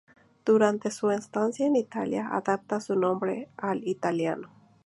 [0.45, 4.49] Durante su estancia en Italia adapta su nombre al italiano.